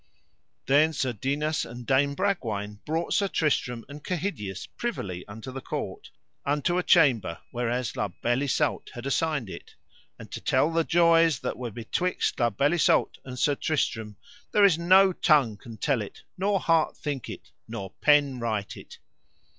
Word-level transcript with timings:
Then 0.65 0.93
Sir 0.93 1.13
Dinas 1.13 1.63
and 1.63 1.85
Dame 1.85 2.15
Bragwaine 2.15 2.79
brought 2.87 3.13
Sir 3.13 3.27
Tristram 3.27 3.85
and 3.87 4.03
Kehydius 4.03 4.65
privily 4.75 5.23
unto 5.27 5.51
the 5.51 5.61
court, 5.61 6.09
unto 6.43 6.79
a 6.79 6.81
chamber 6.81 7.37
whereas 7.51 7.95
La 7.95 8.07
Beale 8.07 8.41
Isoud 8.45 8.89
had 8.95 9.05
assigned 9.05 9.47
it; 9.47 9.75
and 10.17 10.31
to 10.31 10.41
tell 10.41 10.71
the 10.73 10.83
joys 10.83 11.37
that 11.41 11.55
were 11.55 11.69
betwixt 11.69 12.39
La 12.39 12.49
Beale 12.49 12.73
Isoud 12.77 13.19
and 13.23 13.37
Sir 13.37 13.53
Tristram, 13.53 14.15
there 14.51 14.65
is 14.65 14.75
no 14.75 15.13
tongue 15.13 15.55
can 15.55 15.77
tell 15.77 16.01
it, 16.01 16.23
nor 16.35 16.59
heart 16.59 16.97
think 16.97 17.29
it, 17.29 17.51
nor 17.67 17.91
pen 18.01 18.39
write 18.39 18.75
it. 18.75 18.97